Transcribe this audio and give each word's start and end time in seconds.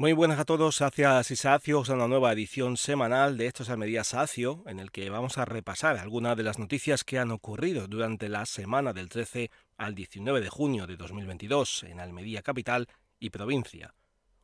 Muy 0.00 0.14
buenas 0.14 0.38
a 0.38 0.46
todos, 0.46 0.78
gracias 0.78 1.30
y 1.30 1.36
sacios 1.36 1.90
a 1.90 1.92
una 1.92 2.08
nueva 2.08 2.32
edición 2.32 2.78
semanal 2.78 3.36
de 3.36 3.44
Estos 3.44 3.68
Almería 3.68 4.02
Sacio, 4.02 4.62
en 4.64 4.80
el 4.80 4.90
que 4.90 5.10
vamos 5.10 5.36
a 5.36 5.44
repasar 5.44 5.98
algunas 5.98 6.38
de 6.38 6.42
las 6.42 6.58
noticias 6.58 7.04
que 7.04 7.18
han 7.18 7.30
ocurrido 7.30 7.86
durante 7.86 8.30
la 8.30 8.46
semana 8.46 8.94
del 8.94 9.10
13 9.10 9.50
al 9.76 9.94
19 9.94 10.40
de 10.40 10.48
junio 10.48 10.86
de 10.86 10.96
2022 10.96 11.82
en 11.82 12.00
Almería 12.00 12.40
capital 12.40 12.88
y 13.18 13.28
provincia. 13.28 13.92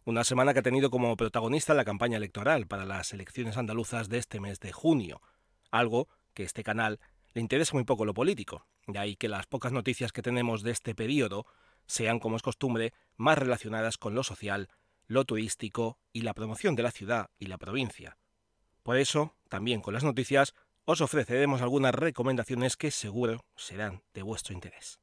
Una 0.05 0.25
semana 0.25 0.53
que 0.53 0.59
ha 0.59 0.63
tenido 0.63 0.91
como 0.91 1.17
protagonista 1.17 1.73
la 1.73 1.87
campaña 1.87 2.19
electoral 2.19 2.67
para 2.67 2.85
las 2.85 3.15
elecciones 3.15 3.57
andaluzas 3.57 4.11
de 4.11 4.19
este 4.19 4.41
mes 4.41 4.61
de 4.61 4.73
junio, 4.73 5.23
algo 5.71 6.07
que 6.35 6.43
este 6.43 6.65
canal 6.65 7.01
le 7.33 7.41
interesa 7.41 7.73
muy 7.73 7.85
poco 7.85 8.05
lo 8.05 8.13
político, 8.13 8.67
de 8.87 8.99
ahí 8.99 9.17
que 9.17 9.31
las 9.31 9.47
pocas 9.47 9.73
noticias 9.73 10.13
que 10.13 10.21
tenemos 10.21 10.63
de 10.63 10.73
este 10.73 10.95
periodo 10.95 11.47
sean, 11.87 12.19
como 12.19 12.37
es 12.37 12.43
costumbre, 12.43 12.93
más 13.17 13.39
relacionadas 13.39 13.97
con 13.97 14.15
lo 14.15 14.23
social, 14.23 14.69
lo 15.07 15.25
turístico 15.25 15.99
y 16.13 16.23
la 16.23 16.35
promoción 16.35 16.75
de 16.75 16.83
la 16.83 16.91
ciudad 16.91 17.31
y 17.39 17.47
la 17.47 17.59
provincia. 17.59 18.17
Por 18.83 18.97
eso, 18.97 19.35
también 19.49 19.81
con 19.81 19.95
las 19.95 20.05
noticias, 20.05 20.55
os 20.85 21.01
ofreceremos 21.01 21.63
algunas 21.63 21.95
recomendaciones 21.95 22.77
que 22.77 22.91
seguro 22.91 23.45
serán 23.57 24.03
de 24.15 24.23
vuestro 24.23 24.55
interés. 24.55 25.01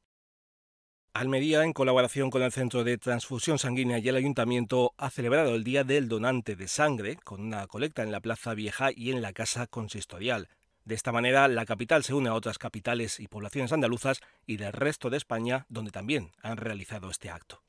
Almería, 1.12 1.62
en 1.62 1.72
colaboración 1.72 2.30
con 2.30 2.42
el 2.42 2.50
Centro 2.50 2.82
de 2.82 2.98
Transfusión 2.98 3.58
Sanguínea 3.58 3.98
y 3.98 4.08
el 4.08 4.16
Ayuntamiento, 4.16 4.94
ha 4.96 5.10
celebrado 5.10 5.54
el 5.54 5.62
Día 5.62 5.84
del 5.84 6.08
Donante 6.08 6.56
de 6.56 6.66
Sangre 6.66 7.16
con 7.22 7.40
una 7.40 7.66
colecta 7.68 8.02
en 8.02 8.10
la 8.10 8.20
Plaza 8.20 8.52
Vieja 8.54 8.90
y 8.90 9.12
en 9.12 9.22
la 9.22 9.32
Casa 9.32 9.68
Consistorial. 9.68 10.48
De 10.84 10.96
esta 10.96 11.12
manera, 11.12 11.46
la 11.46 11.66
capital 11.66 12.02
se 12.02 12.14
une 12.14 12.30
a 12.30 12.34
otras 12.34 12.58
capitales 12.58 13.20
y 13.20 13.28
poblaciones 13.28 13.72
andaluzas 13.72 14.20
y 14.44 14.56
del 14.56 14.72
resto 14.72 15.08
de 15.08 15.18
España, 15.18 15.66
donde 15.68 15.92
también 15.92 16.32
han 16.42 16.56
realizado 16.56 17.10
este 17.10 17.30
acto. 17.30 17.62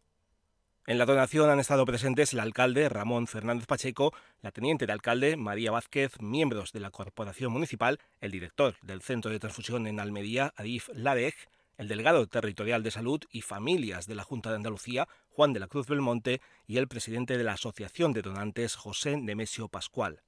En 0.88 1.00
la 1.00 1.08
donación 1.08 1.50
han 1.50 1.60
estado 1.60 1.84
presentes 1.84 2.32
el 2.34 2.40
alcalde 2.40 2.88
Ramón 2.90 3.26
Fernández 3.26 3.66
Pacheco, 3.66 4.14
la 4.44 4.52
teniente 4.52 4.86
de 4.86 4.94
alcalde 4.94 5.36
María 5.36 5.72
Vázquez, 5.72 6.22
miembros 6.22 6.74
de 6.74 6.80
la 6.80 6.92
Corporación 6.92 7.52
Municipal, 7.52 8.00
el 8.22 8.30
director 8.30 8.76
del 8.84 9.02
Centro 9.02 9.32
de 9.32 9.40
Transfusión 9.40 9.88
en 9.88 10.00
Almería, 10.00 10.54
Adif 10.56 10.90
Ladej, 10.94 11.34
el 11.78 11.88
delegado 11.88 12.28
territorial 12.28 12.84
de 12.84 12.92
salud 12.92 13.20
y 13.32 13.42
familias 13.42 14.06
de 14.06 14.14
la 14.14 14.24
Junta 14.24 14.52
de 14.52 14.58
Andalucía, 14.58 15.08
Juan 15.30 15.54
de 15.54 15.60
la 15.60 15.68
Cruz 15.68 15.88
Belmonte, 15.88 16.40
y 16.68 16.78
el 16.78 16.88
presidente 16.88 17.36
de 17.36 17.44
la 17.44 17.54
Asociación 17.54 18.14
de 18.14 18.22
Donantes, 18.22 18.76
José 18.76 19.18
Nemesio 19.18 19.70
Pascual. 19.70 20.22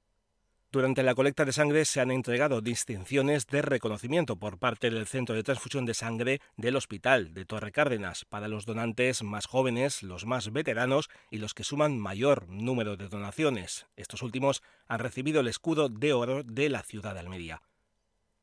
Durante 0.70 1.02
la 1.02 1.14
colecta 1.14 1.46
de 1.46 1.52
sangre 1.54 1.86
se 1.86 1.98
han 1.98 2.10
entregado 2.10 2.60
distinciones 2.60 3.46
de 3.46 3.62
reconocimiento 3.62 4.36
por 4.36 4.58
parte 4.58 4.90
del 4.90 5.06
Centro 5.06 5.34
de 5.34 5.42
Transfusión 5.42 5.86
de 5.86 5.94
Sangre 5.94 6.42
del 6.58 6.76
Hospital 6.76 7.32
de 7.32 7.46
Torre 7.46 7.72
Cárdenas 7.72 8.26
para 8.26 8.48
los 8.48 8.66
donantes 8.66 9.22
más 9.22 9.46
jóvenes, 9.46 10.02
los 10.02 10.26
más 10.26 10.52
veteranos 10.52 11.08
y 11.30 11.38
los 11.38 11.54
que 11.54 11.64
suman 11.64 11.98
mayor 11.98 12.50
número 12.50 12.98
de 12.98 13.08
donaciones. 13.08 13.86
Estos 13.96 14.20
últimos 14.20 14.62
han 14.88 14.98
recibido 14.98 15.40
el 15.40 15.48
escudo 15.48 15.88
de 15.88 16.12
oro 16.12 16.42
de 16.42 16.68
la 16.68 16.82
ciudad 16.82 17.14
de 17.14 17.20
Almería. 17.20 17.62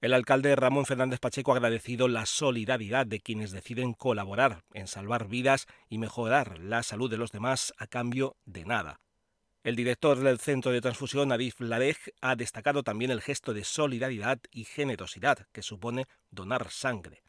El 0.02 0.12
alcalde 0.12 0.56
Ramón 0.56 0.88
Fernández 0.88 1.20
Pacheco 1.20 1.52
ha 1.52 1.58
agradecido 1.58 2.08
la 2.08 2.26
solidaridad 2.26 3.05
de 3.05 3.20
quienes 3.20 3.52
deciden 3.52 3.94
colaborar 3.94 4.64
en 4.73 4.88
salvar 4.88 5.28
vidas 5.28 5.67
y 5.89 5.99
mejorar 5.99 6.58
la 6.58 6.82
salud 6.82 7.08
de 7.08 7.17
los 7.17 7.32
demás 7.32 7.72
a 7.78 7.86
cambio 7.86 8.36
de 8.45 8.66
nada. 8.66 8.99
El 9.65 9.76
director 9.76 10.20
del 10.20 10.37
Centro 10.37 10.71
de 10.71 10.80
Transfusión, 10.80 11.31
Arif 11.31 11.59
Ladej, 11.59 11.98
ha 12.21 12.36
destacado 12.36 12.83
también 12.83 13.09
el 13.09 13.20
gesto 13.20 13.52
de 13.52 13.64
solidaridad 13.64 14.39
y 14.52 14.64
generosidad 14.64 15.48
que 15.52 15.64
supone 15.64 16.05
donar 16.30 16.70
sangre. 16.70 17.23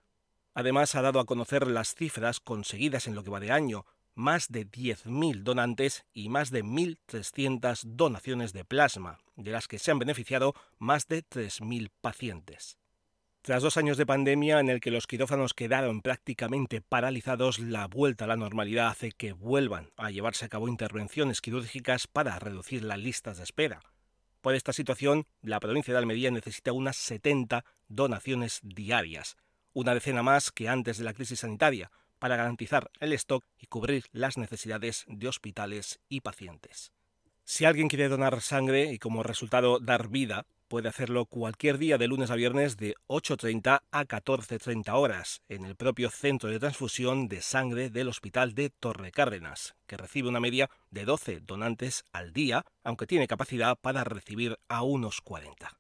Además, 0.52 0.94
ha 0.94 1.00
dado 1.00 1.18
a 1.18 1.24
conocer 1.24 1.66
las 1.66 1.94
cifras 1.94 2.40
conseguidas 2.40 3.06
en 3.06 3.14
lo 3.14 3.24
que 3.24 3.30
va 3.30 3.40
de 3.40 3.52
año, 3.52 3.86
más 4.14 4.48
de 4.48 4.66
10.000 4.66 5.44
donantes 5.44 6.04
y 6.12 6.28
más 6.28 6.50
de 6.50 6.62
1.300 6.62 7.84
donaciones 7.86 8.52
de 8.52 8.66
plasma, 8.66 9.18
de 9.36 9.52
las 9.52 9.66
que 9.66 9.78
se 9.78 9.90
han 9.90 9.98
beneficiado 9.98 10.52
más 10.78 11.08
de 11.08 11.24
3.000 11.24 11.88
pacientes. 12.02 12.76
Tras 13.46 13.62
dos 13.62 13.76
años 13.76 13.96
de 13.96 14.06
pandemia 14.06 14.58
en 14.58 14.68
el 14.70 14.80
que 14.80 14.90
los 14.90 15.06
quirófanos 15.06 15.54
quedaron 15.54 16.02
prácticamente 16.02 16.80
paralizados, 16.80 17.60
la 17.60 17.86
vuelta 17.86 18.24
a 18.24 18.26
la 18.26 18.36
normalidad 18.36 18.88
hace 18.88 19.12
que 19.12 19.30
vuelvan 19.30 19.92
a 19.96 20.10
llevarse 20.10 20.44
a 20.44 20.48
cabo 20.48 20.66
intervenciones 20.66 21.40
quirúrgicas 21.40 22.08
para 22.08 22.40
reducir 22.40 22.82
las 22.82 22.98
listas 22.98 23.36
de 23.36 23.44
espera. 23.44 23.82
Por 24.40 24.56
esta 24.56 24.72
situación, 24.72 25.28
la 25.42 25.60
provincia 25.60 25.94
de 25.94 25.98
Almería 25.98 26.32
necesita 26.32 26.72
unas 26.72 26.96
70 26.96 27.64
donaciones 27.86 28.58
diarias, 28.64 29.36
una 29.72 29.94
decena 29.94 30.24
más 30.24 30.50
que 30.50 30.68
antes 30.68 30.98
de 30.98 31.04
la 31.04 31.14
crisis 31.14 31.38
sanitaria, 31.38 31.92
para 32.18 32.34
garantizar 32.34 32.90
el 32.98 33.12
stock 33.12 33.44
y 33.60 33.66
cubrir 33.66 34.06
las 34.10 34.38
necesidades 34.38 35.04
de 35.06 35.28
hospitales 35.28 36.00
y 36.08 36.22
pacientes. 36.22 36.90
Si 37.44 37.64
alguien 37.64 37.86
quiere 37.86 38.08
donar 38.08 38.40
sangre 38.40 38.92
y 38.92 38.98
como 38.98 39.22
resultado 39.22 39.78
dar 39.78 40.08
vida, 40.08 40.46
Puede 40.68 40.88
hacerlo 40.88 41.26
cualquier 41.26 41.78
día 41.78 41.96
de 41.96 42.08
lunes 42.08 42.32
a 42.32 42.34
viernes 42.34 42.76
de 42.76 42.96
8.30 43.06 43.82
a 43.88 44.04
14.30 44.04 44.92
horas 44.94 45.40
en 45.48 45.64
el 45.64 45.76
propio 45.76 46.10
centro 46.10 46.50
de 46.50 46.58
transfusión 46.58 47.28
de 47.28 47.40
sangre 47.40 47.88
del 47.88 48.08
Hospital 48.08 48.52
de 48.52 48.70
Torre 48.70 49.12
Cárdenas, 49.12 49.76
que 49.86 49.96
recibe 49.96 50.28
una 50.28 50.40
media 50.40 50.68
de 50.90 51.04
12 51.04 51.38
donantes 51.38 52.04
al 52.12 52.32
día, 52.32 52.64
aunque 52.82 53.06
tiene 53.06 53.28
capacidad 53.28 53.78
para 53.80 54.02
recibir 54.02 54.58
a 54.66 54.82
unos 54.82 55.20
40. 55.20 55.78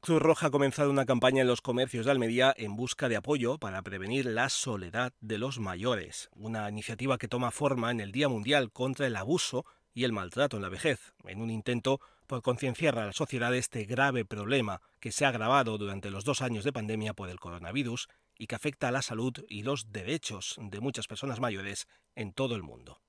Cruz 0.00 0.20
Roja 0.20 0.48
ha 0.48 0.50
comenzado 0.50 0.90
una 0.90 1.06
campaña 1.06 1.40
en 1.40 1.48
los 1.48 1.62
comercios 1.62 2.04
de 2.04 2.12
Almería 2.12 2.52
en 2.58 2.76
busca 2.76 3.08
de 3.08 3.16
apoyo 3.16 3.56
para 3.56 3.80
prevenir 3.80 4.26
la 4.26 4.50
soledad 4.50 5.14
de 5.20 5.38
los 5.38 5.58
mayores, 5.58 6.28
una 6.34 6.68
iniciativa 6.68 7.16
que 7.16 7.28
toma 7.28 7.50
forma 7.50 7.90
en 7.90 8.00
el 8.00 8.12
Día 8.12 8.28
Mundial 8.28 8.72
contra 8.72 9.06
el 9.06 9.16
Abuso 9.16 9.64
y 9.94 10.04
el 10.04 10.12
Maltrato 10.12 10.56
en 10.56 10.62
la 10.62 10.68
Vejez, 10.68 11.14
en 11.24 11.40
un 11.40 11.50
intento 11.50 12.00
por 12.30 12.42
concienciar 12.42 12.96
a 12.96 13.06
la 13.06 13.12
sociedad 13.12 13.52
este 13.56 13.82
grave 13.86 14.24
problema 14.24 14.82
que 15.00 15.10
se 15.10 15.24
ha 15.24 15.30
agravado 15.30 15.78
durante 15.78 16.10
los 16.10 16.24
dos 16.24 16.42
años 16.42 16.62
de 16.62 16.72
pandemia 16.72 17.12
por 17.12 17.28
el 17.28 17.40
coronavirus 17.40 18.06
y 18.38 18.46
que 18.46 18.54
afecta 18.54 18.86
a 18.86 18.92
la 18.92 19.02
salud 19.02 19.44
y 19.48 19.64
los 19.64 19.90
derechos 19.90 20.54
de 20.60 20.78
muchas 20.78 21.08
personas 21.08 21.40
mayores 21.40 21.88
en 22.14 22.32
todo 22.32 22.54
el 22.54 22.62
mundo. 22.62 23.00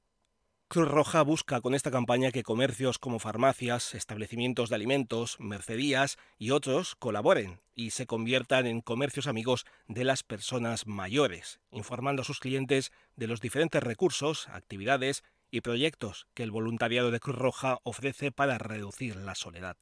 Cruz 0.70 0.88
Roja 0.88 1.22
busca 1.22 1.62
con 1.62 1.76
esta 1.76 1.92
campaña 1.92 2.32
que 2.32 2.42
comercios 2.42 2.98
como 2.98 3.20
farmacias, 3.20 3.94
establecimientos 3.94 4.70
de 4.70 4.76
alimentos, 4.76 5.40
mercerías 5.40 6.18
y 6.40 6.50
otros 6.50 6.96
colaboren 6.96 7.62
y 7.76 7.92
se 7.92 8.08
conviertan 8.08 8.66
en 8.66 8.82
comercios 8.82 9.28
amigos 9.28 9.68
de 9.88 10.04
las 10.04 10.24
personas 10.24 10.88
mayores, 10.88 11.60
informando 11.70 12.24
a 12.24 12.26
sus 12.26 12.40
clientes 12.40 12.92
de 13.18 13.28
los 13.28 13.40
diferentes 13.40 13.84
recursos, 13.84 14.48
actividades 14.48 15.24
y 15.52 15.62
proyectos 15.62 16.28
que 16.34 16.44
el 16.44 16.52
voluntariado 16.52 17.12
de 17.12 17.20
Cruz 17.20 17.36
Roja 17.36 17.80
ofrece 17.84 18.32
para 18.32 18.58
reducir 18.58 19.18
la 19.18 19.36
soledad. 19.36 19.78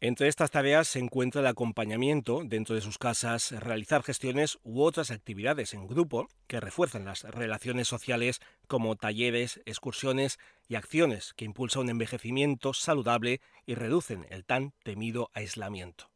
Entre 0.00 0.28
estas 0.28 0.50
tareas 0.50 0.86
se 0.86 0.98
encuentra 0.98 1.40
el 1.40 1.46
acompañamiento 1.46 2.42
dentro 2.44 2.74
de 2.74 2.82
sus 2.82 2.98
casas, 2.98 3.52
realizar 3.52 4.02
gestiones 4.02 4.58
u 4.62 4.82
otras 4.82 5.10
actividades 5.10 5.72
en 5.72 5.86
grupo 5.86 6.28
que 6.46 6.60
refuerzan 6.60 7.06
las 7.06 7.22
relaciones 7.22 7.88
sociales 7.88 8.40
como 8.66 8.96
talleres, 8.96 9.62
excursiones 9.64 10.38
y 10.68 10.74
acciones 10.74 11.32
que 11.34 11.46
impulsan 11.46 11.84
un 11.84 11.90
envejecimiento 11.90 12.74
saludable 12.74 13.40
y 13.66 13.76
reducen 13.76 14.26
el 14.30 14.44
tan 14.44 14.72
temido 14.82 15.30
aislamiento. 15.32 16.13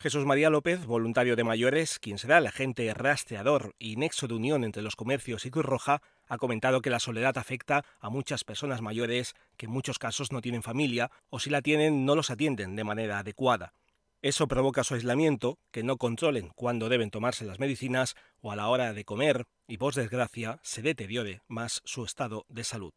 Jesús 0.00 0.24
María 0.24 0.48
López, 0.48 0.86
voluntario 0.86 1.34
de 1.34 1.42
mayores, 1.42 1.98
quien 1.98 2.18
será 2.18 2.38
el 2.38 2.46
agente 2.46 2.94
rastreador 2.94 3.74
y 3.80 3.96
nexo 3.96 4.28
de 4.28 4.34
unión 4.34 4.62
entre 4.62 4.80
los 4.80 4.94
comercios 4.94 5.44
y 5.44 5.50
Cruz 5.50 5.64
Roja, 5.64 6.02
ha 6.28 6.38
comentado 6.38 6.80
que 6.80 6.88
la 6.88 7.00
soledad 7.00 7.36
afecta 7.36 7.84
a 7.98 8.08
muchas 8.08 8.44
personas 8.44 8.80
mayores 8.80 9.34
que 9.56 9.66
en 9.66 9.72
muchos 9.72 9.98
casos 9.98 10.30
no 10.30 10.40
tienen 10.40 10.62
familia 10.62 11.10
o 11.30 11.40
si 11.40 11.50
la 11.50 11.62
tienen 11.62 12.06
no 12.06 12.14
los 12.14 12.30
atienden 12.30 12.76
de 12.76 12.84
manera 12.84 13.18
adecuada. 13.18 13.74
Eso 14.22 14.46
provoca 14.46 14.84
su 14.84 14.94
aislamiento, 14.94 15.58
que 15.72 15.82
no 15.82 15.96
controlen 15.96 16.50
cuándo 16.54 16.88
deben 16.88 17.10
tomarse 17.10 17.44
las 17.44 17.58
medicinas 17.58 18.14
o 18.40 18.52
a 18.52 18.56
la 18.56 18.68
hora 18.68 18.92
de 18.92 19.04
comer 19.04 19.46
y, 19.66 19.78
por 19.78 19.94
desgracia, 19.94 20.60
se 20.62 20.80
deteriore 20.80 21.42
más 21.48 21.82
su 21.84 22.04
estado 22.04 22.46
de 22.48 22.62
salud. 22.62 22.92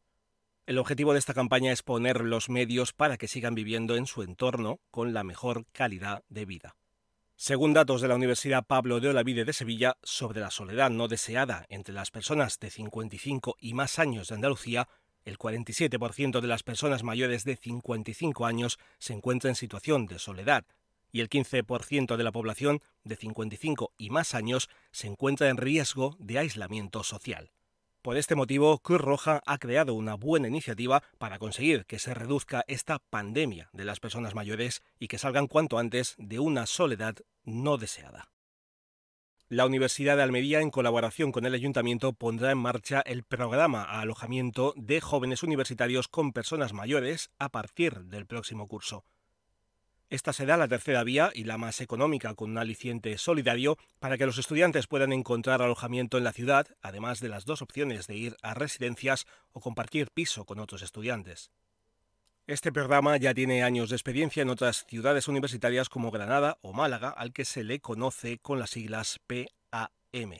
El 0.67 0.77
objetivo 0.77 1.13
de 1.13 1.19
esta 1.19 1.33
campaña 1.33 1.71
es 1.71 1.81
poner 1.81 2.21
los 2.21 2.47
medios 2.47 2.93
para 2.93 3.17
que 3.17 3.27
sigan 3.27 3.55
viviendo 3.55 3.95
en 3.95 4.05
su 4.05 4.21
entorno 4.21 4.79
con 4.91 5.13
la 5.13 5.23
mejor 5.23 5.65
calidad 5.71 6.23
de 6.29 6.45
vida. 6.45 6.75
Según 7.43 7.73
datos 7.73 8.01
de 8.01 8.07
la 8.07 8.13
Universidad 8.13 8.67
Pablo 8.67 8.99
de 8.99 9.09
Olavide 9.09 9.45
de 9.45 9.53
Sevilla 9.53 9.97
sobre 10.03 10.41
la 10.41 10.51
soledad 10.51 10.91
no 10.91 11.07
deseada 11.07 11.65
entre 11.69 11.91
las 11.91 12.11
personas 12.11 12.59
de 12.59 12.69
55 12.69 13.55
y 13.59 13.73
más 13.73 13.97
años 13.97 14.27
de 14.27 14.35
Andalucía, 14.35 14.87
el 15.25 15.39
47% 15.39 16.39
de 16.39 16.47
las 16.47 16.61
personas 16.61 17.01
mayores 17.01 17.43
de 17.43 17.55
55 17.55 18.45
años 18.45 18.77
se 18.99 19.13
encuentra 19.13 19.49
en 19.49 19.55
situación 19.55 20.05
de 20.05 20.19
soledad 20.19 20.65
y 21.11 21.21
el 21.21 21.29
15% 21.29 22.15
de 22.15 22.23
la 22.23 22.31
población 22.31 22.83
de 23.03 23.15
55 23.15 23.91
y 23.97 24.11
más 24.11 24.35
años 24.35 24.69
se 24.91 25.07
encuentra 25.07 25.49
en 25.49 25.57
riesgo 25.57 26.17
de 26.19 26.37
aislamiento 26.37 27.03
social. 27.03 27.49
Por 28.01 28.17
este 28.17 28.33
motivo, 28.33 28.79
Cruz 28.79 28.99
Roja 28.99 29.43
ha 29.45 29.59
creado 29.59 29.93
una 29.93 30.15
buena 30.15 30.47
iniciativa 30.47 31.03
para 31.19 31.37
conseguir 31.37 31.85
que 31.85 31.99
se 31.99 32.15
reduzca 32.15 32.63
esta 32.67 32.97
pandemia 32.97 33.69
de 33.73 33.85
las 33.85 33.99
personas 33.99 34.33
mayores 34.33 34.81
y 34.97 35.07
que 35.07 35.19
salgan 35.19 35.45
cuanto 35.45 35.77
antes 35.77 36.15
de 36.17 36.39
una 36.39 36.65
soledad 36.65 37.17
no 37.43 37.77
deseada. 37.77 38.31
La 39.49 39.65
Universidad 39.65 40.15
de 40.15 40.23
Almería, 40.23 40.61
en 40.61 40.71
colaboración 40.71 41.33
con 41.33 41.45
el 41.45 41.53
Ayuntamiento, 41.53 42.13
pondrá 42.13 42.51
en 42.51 42.57
marcha 42.57 43.01
el 43.01 43.23
programa 43.23 43.83
a 43.83 43.99
alojamiento 43.99 44.73
de 44.77 45.01
jóvenes 45.01 45.43
universitarios 45.43 46.07
con 46.07 46.31
personas 46.31 46.71
mayores 46.71 47.31
a 47.37 47.49
partir 47.49 48.05
del 48.05 48.25
próximo 48.25 48.67
curso. 48.69 49.03
Esta 50.09 50.33
será 50.33 50.57
la 50.57 50.67
tercera 50.67 51.03
vía 51.03 51.31
y 51.33 51.45
la 51.45 51.57
más 51.57 51.79
económica 51.79 52.33
con 52.33 52.51
un 52.51 52.57
aliciente 52.57 53.17
solidario 53.17 53.77
para 53.99 54.17
que 54.17 54.25
los 54.25 54.37
estudiantes 54.37 54.87
puedan 54.87 55.13
encontrar 55.13 55.61
alojamiento 55.61 56.17
en 56.17 56.25
la 56.25 56.33
ciudad, 56.33 56.67
además 56.81 57.19
de 57.21 57.29
las 57.29 57.45
dos 57.45 57.61
opciones 57.61 58.07
de 58.07 58.15
ir 58.15 58.37
a 58.41 58.53
residencias 58.53 59.25
o 59.51 59.61
compartir 59.61 60.07
piso 60.13 60.45
con 60.45 60.59
otros 60.59 60.81
estudiantes. 60.81 61.51
Este 62.51 62.73
programa 62.73 63.15
ya 63.15 63.33
tiene 63.33 63.63
años 63.63 63.89
de 63.89 63.95
experiencia 63.95 64.41
en 64.41 64.49
otras 64.49 64.85
ciudades 64.85 65.29
universitarias 65.29 65.87
como 65.87 66.11
Granada 66.11 66.57
o 66.61 66.73
Málaga, 66.73 67.09
al 67.09 67.31
que 67.31 67.45
se 67.45 67.63
le 67.63 67.79
conoce 67.79 68.39
con 68.39 68.59
las 68.59 68.71
siglas 68.71 69.21
PAM. 69.25 70.33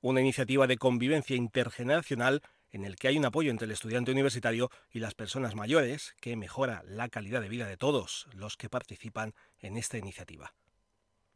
Una 0.00 0.22
iniciativa 0.22 0.66
de 0.66 0.78
convivencia 0.78 1.36
intergeneracional 1.36 2.40
en 2.72 2.86
el 2.86 2.96
que 2.96 3.08
hay 3.08 3.18
un 3.18 3.26
apoyo 3.26 3.50
entre 3.50 3.66
el 3.66 3.72
estudiante 3.72 4.12
universitario 4.12 4.70
y 4.90 5.00
las 5.00 5.12
personas 5.12 5.54
mayores 5.54 6.14
que 6.22 6.36
mejora 6.36 6.82
la 6.86 7.10
calidad 7.10 7.42
de 7.42 7.50
vida 7.50 7.66
de 7.66 7.76
todos 7.76 8.28
los 8.32 8.56
que 8.56 8.70
participan 8.70 9.34
en 9.58 9.76
esta 9.76 9.98
iniciativa. 9.98 10.54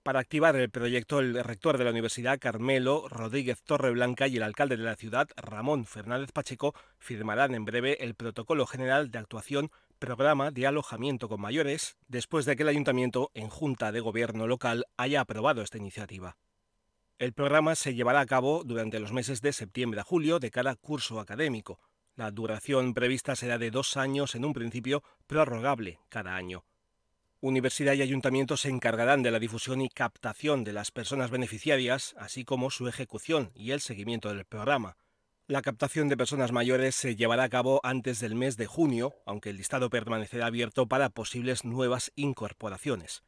Para 0.03 0.21
activar 0.21 0.57
el 0.57 0.71
proyecto, 0.71 1.21
el 1.21 1.45
rector 1.45 1.77
de 1.77 1.85
la 1.85 1.91
Universidad, 1.91 2.39
Carmelo 2.39 3.07
Rodríguez 3.07 3.63
Torreblanca, 3.63 4.29
y 4.29 4.39
el 4.39 4.45
alcalde 4.45 4.79
de 4.79 4.85
la 4.85 4.97
ciudad, 4.97 5.29
Ramón 5.37 5.85
Fernández 5.85 6.33
Pacheco, 6.33 6.75
firmarán 6.99 7.55
en 7.55 7.67
breve 7.67 8.03
el 8.03 8.15
Protocolo 8.15 8.65
General 8.65 9.11
de 9.11 9.19
Actuación 9.19 9.71
Programa 10.01 10.51
de 10.51 10.67
Alojamiento 10.67 11.29
con 11.29 11.43
Mayores, 11.43 11.99
después 12.09 12.47
de 12.47 12.57
que 12.57 12.63
el 12.63 12.71
ayuntamiento, 12.71 13.31
en 13.35 13.51
Junta 13.51 13.93
de 13.93 14.01
Gobierno 14.01 14.47
local, 14.47 14.87
haya 14.97 15.21
aprobado 15.21 15.61
esta 15.61 15.77
iniciativa. 15.77 16.39
El 17.19 17.35
programa 17.35 17.75
se 17.75 17.95
llevará 17.95 18.21
a 18.21 18.27
cabo 18.27 18.65
durante 18.65 18.99
los 18.99 19.13
meses 19.13 19.43
de 19.43 19.53
septiembre 19.53 20.01
a 20.01 20.03
julio 20.03 20.39
de 20.39 20.51
cada 20.51 20.75
curso 20.75 21.21
académico. 21.21 21.81
La 22.17 22.31
duración 22.31 22.95
prevista 22.95 23.37
será 23.37 23.59
de 23.59 23.71
dos 23.71 23.99
años 23.99 24.35
en 24.35 24.47
un 24.47 24.55
principio, 24.55 25.05
prorrogable 25.27 26.01
cada 26.09 26.35
año. 26.35 26.65
Universidad 27.41 27.93
y 27.93 28.01
ayuntamiento 28.01 28.57
se 28.57 28.71
encargarán 28.71 29.23
de 29.23 29.31
la 29.31 29.39
difusión 29.39 29.83
y 29.83 29.91
captación 29.91 30.65
de 30.65 30.73
las 30.73 30.91
personas 30.91 31.31
beneficiarias, 31.31 32.15
así 32.17 32.47
como 32.47 32.71
su 32.71 32.89
ejecución 32.89 33.53
y 33.55 33.73
el 33.73 33.83
seguimiento 33.83 34.31
del 34.31 34.47
programa. 34.47 34.97
La 35.51 35.63
captación 35.63 36.09
de 36.09 36.17
personas 36.17 36.53
mayores 36.53 36.95
se 36.95 37.17
llevará 37.17 37.43
a 37.43 37.49
cabo 37.49 37.81
antes 37.83 38.21
del 38.21 38.37
mes 38.37 38.57
de 38.57 38.67
junio, 38.67 39.17
aunque 39.27 39.51
el 39.51 39.57
listado 39.57 39.91
permanecerá 39.91 40.47
abierto 40.47 40.87
para 40.87 41.11
posibles 41.11 41.65
nuevas 41.65 42.13
incorporaciones. 42.15 43.25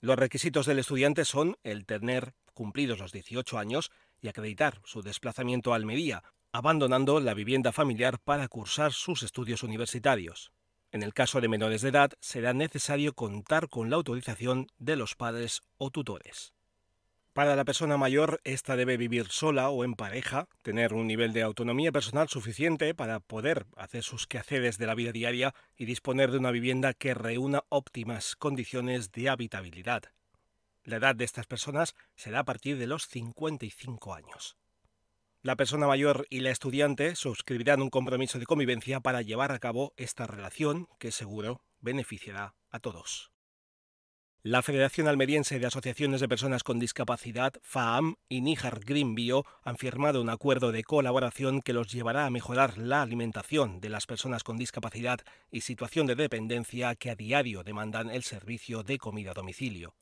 Los 0.00 0.16
requisitos 0.16 0.66
del 0.66 0.78
estudiante 0.78 1.24
son 1.24 1.56
el 1.64 1.84
tener 1.84 2.34
cumplidos 2.54 3.00
los 3.00 3.10
18 3.10 3.58
años 3.58 3.90
y 4.20 4.28
acreditar 4.28 4.80
su 4.84 5.02
desplazamiento 5.02 5.72
a 5.72 5.76
Almería, 5.76 6.22
abandonando 6.52 7.18
la 7.18 7.34
vivienda 7.34 7.72
familiar 7.72 8.20
para 8.20 8.46
cursar 8.46 8.92
sus 8.92 9.24
estudios 9.24 9.64
universitarios. 9.64 10.52
En 10.92 11.02
el 11.02 11.14
caso 11.14 11.40
de 11.40 11.48
menores 11.48 11.82
de 11.82 11.88
edad, 11.88 12.12
será 12.20 12.52
necesario 12.52 13.12
contar 13.12 13.68
con 13.68 13.90
la 13.90 13.96
autorización 13.96 14.68
de 14.78 14.94
los 14.94 15.16
padres 15.16 15.62
o 15.78 15.90
tutores. 15.90 16.55
Para 17.36 17.54
la 17.54 17.66
persona 17.66 17.98
mayor, 17.98 18.40
esta 18.44 18.76
debe 18.76 18.96
vivir 18.96 19.26
sola 19.28 19.68
o 19.68 19.84
en 19.84 19.92
pareja, 19.92 20.48
tener 20.62 20.94
un 20.94 21.06
nivel 21.06 21.34
de 21.34 21.42
autonomía 21.42 21.92
personal 21.92 22.30
suficiente 22.30 22.94
para 22.94 23.20
poder 23.20 23.66
hacer 23.76 24.02
sus 24.04 24.26
quehaceres 24.26 24.78
de 24.78 24.86
la 24.86 24.94
vida 24.94 25.12
diaria 25.12 25.54
y 25.76 25.84
disponer 25.84 26.30
de 26.30 26.38
una 26.38 26.50
vivienda 26.50 26.94
que 26.94 27.12
reúna 27.12 27.64
óptimas 27.68 28.36
condiciones 28.36 29.12
de 29.12 29.28
habitabilidad. 29.28 30.04
La 30.82 30.96
edad 30.96 31.14
de 31.14 31.26
estas 31.26 31.46
personas 31.46 31.94
será 32.14 32.38
a 32.38 32.44
partir 32.46 32.78
de 32.78 32.86
los 32.86 33.06
55 33.06 34.14
años. 34.14 34.56
La 35.42 35.56
persona 35.56 35.86
mayor 35.86 36.26
y 36.30 36.40
la 36.40 36.52
estudiante 36.52 37.16
suscribirán 37.16 37.82
un 37.82 37.90
compromiso 37.90 38.38
de 38.38 38.46
convivencia 38.46 39.00
para 39.00 39.20
llevar 39.20 39.52
a 39.52 39.58
cabo 39.58 39.92
esta 39.98 40.26
relación 40.26 40.88
que 40.98 41.12
seguro 41.12 41.60
beneficiará 41.82 42.54
a 42.70 42.80
todos. 42.80 43.35
La 44.48 44.62
Federación 44.62 45.08
Almeriense 45.08 45.58
de 45.58 45.66
Asociaciones 45.66 46.20
de 46.20 46.28
Personas 46.28 46.62
con 46.62 46.78
Discapacidad, 46.78 47.54
FAAM, 47.62 48.14
y 48.28 48.42
Níjar 48.42 48.78
Green 48.84 49.16
Bio 49.16 49.44
han 49.64 49.76
firmado 49.76 50.22
un 50.22 50.30
acuerdo 50.30 50.70
de 50.70 50.84
colaboración 50.84 51.62
que 51.62 51.72
los 51.72 51.90
llevará 51.90 52.26
a 52.26 52.30
mejorar 52.30 52.78
la 52.78 53.02
alimentación 53.02 53.80
de 53.80 53.88
las 53.88 54.06
personas 54.06 54.44
con 54.44 54.56
discapacidad 54.56 55.18
y 55.50 55.62
situación 55.62 56.06
de 56.06 56.14
dependencia 56.14 56.94
que 56.94 57.10
a 57.10 57.16
diario 57.16 57.64
demandan 57.64 58.08
el 58.08 58.22
servicio 58.22 58.84
de 58.84 58.98
comida 58.98 59.32
a 59.32 59.34
domicilio. 59.34 59.96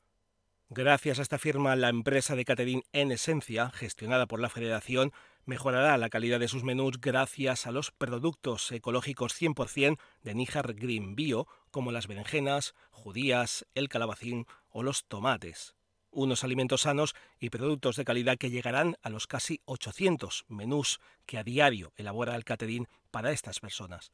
Gracias 0.69 1.17
a 1.17 1.23
esta 1.23 1.39
firma, 1.39 1.75
la 1.75 1.89
empresa 1.89 2.35
de 2.35 2.45
catering 2.45 2.83
En 2.91 3.11
Esencia, 3.11 3.71
gestionada 3.71 4.27
por 4.27 4.39
la 4.39 4.49
Federación, 4.49 5.11
mejorará 5.45 5.97
la 5.97 6.09
calidad 6.09 6.39
de 6.39 6.47
sus 6.47 6.63
menús 6.63 6.99
gracias 6.99 7.67
a 7.67 7.71
los 7.71 7.91
productos 7.91 8.71
ecológicos 8.71 9.39
100% 9.39 9.97
de 10.23 10.35
Níjar 10.35 10.73
Green 10.73 11.15
Bio, 11.15 11.47
como 11.71 11.91
las 11.91 12.07
berenjenas, 12.07 12.73
judías, 12.91 13.65
el 13.73 13.89
calabacín 13.89 14.45
o 14.69 14.83
los 14.83 15.05
tomates. 15.05 15.75
Unos 16.11 16.43
alimentos 16.43 16.81
sanos 16.81 17.13
y 17.39 17.49
productos 17.49 17.97
de 17.97 18.05
calidad 18.05 18.37
que 18.37 18.49
llegarán 18.49 18.95
a 19.01 19.09
los 19.09 19.27
casi 19.27 19.61
800 19.65 20.45
menús 20.47 20.99
que 21.25 21.37
a 21.37 21.43
diario 21.43 21.91
elabora 21.97 22.35
el 22.35 22.45
catering 22.45 22.87
para 23.11 23.31
estas 23.31 23.59
personas. 23.59 24.11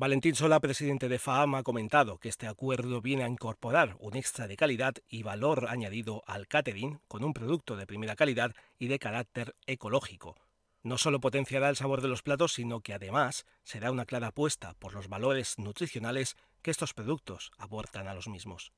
Valentín 0.00 0.34
Sola, 0.34 0.60
presidente 0.60 1.10
de 1.10 1.18
FAAM, 1.18 1.56
ha 1.56 1.62
comentado 1.62 2.16
que 2.16 2.30
este 2.30 2.46
acuerdo 2.46 3.02
viene 3.02 3.22
a 3.22 3.28
incorporar 3.28 3.96
un 4.00 4.16
extra 4.16 4.48
de 4.48 4.56
calidad 4.56 4.94
y 5.10 5.22
valor 5.22 5.66
añadido 5.68 6.22
al 6.26 6.48
catering 6.48 7.00
con 7.06 7.22
un 7.22 7.34
producto 7.34 7.76
de 7.76 7.86
primera 7.86 8.16
calidad 8.16 8.54
y 8.78 8.88
de 8.88 8.98
carácter 8.98 9.54
ecológico. 9.66 10.36
No 10.82 10.98
solo 10.98 11.20
potenciará 11.20 11.68
el 11.68 11.76
sabor 11.76 12.00
de 12.00 12.08
los 12.08 12.22
platos, 12.22 12.52
sino 12.52 12.80
que 12.80 12.94
además 12.94 13.46
será 13.64 13.90
una 13.90 14.06
clara 14.06 14.28
apuesta 14.28 14.74
por 14.74 14.94
los 14.94 15.08
valores 15.08 15.58
nutricionales 15.58 16.36
que 16.62 16.70
estos 16.70 16.94
productos 16.94 17.52
aportan 17.58 18.08
a 18.08 18.14
los 18.14 18.28
mismos. 18.28 18.72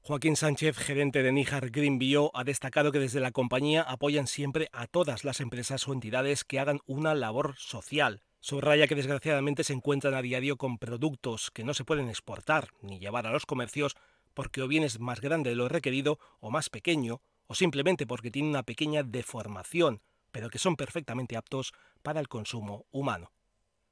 Joaquín 0.00 0.36
Sánchez, 0.36 0.76
gerente 0.78 1.22
de 1.22 1.32
Níjar 1.32 1.70
Green 1.70 1.98
Bio, 1.98 2.30
ha 2.34 2.44
destacado 2.44 2.92
que 2.92 3.00
desde 3.00 3.20
la 3.20 3.32
compañía 3.32 3.82
apoyan 3.82 4.26
siempre 4.26 4.68
a 4.72 4.86
todas 4.86 5.24
las 5.24 5.40
empresas 5.40 5.86
o 5.86 5.92
entidades 5.92 6.44
que 6.44 6.60
hagan 6.60 6.80
una 6.86 7.14
labor 7.14 7.56
social 7.56 8.22
Subraya 8.40 8.86
que 8.86 8.94
desgraciadamente 8.94 9.64
se 9.64 9.72
encuentran 9.72 10.14
a 10.14 10.22
diario 10.22 10.56
con 10.56 10.78
productos 10.78 11.50
que 11.50 11.64
no 11.64 11.74
se 11.74 11.84
pueden 11.84 12.08
exportar 12.08 12.68
ni 12.82 13.00
llevar 13.00 13.26
a 13.26 13.32
los 13.32 13.46
comercios 13.46 13.96
porque 14.32 14.62
o 14.62 14.68
bien 14.68 14.84
es 14.84 15.00
más 15.00 15.20
grande 15.20 15.50
de 15.50 15.56
lo 15.56 15.68
requerido 15.68 16.20
o 16.38 16.50
más 16.50 16.70
pequeño 16.70 17.20
o 17.48 17.56
simplemente 17.56 18.06
porque 18.06 18.30
tiene 18.30 18.48
una 18.48 18.62
pequeña 18.62 19.02
deformación, 19.02 20.02
pero 20.30 20.50
que 20.50 20.58
son 20.58 20.76
perfectamente 20.76 21.36
aptos 21.36 21.72
para 22.02 22.20
el 22.20 22.28
consumo 22.28 22.86
humano. 22.90 23.32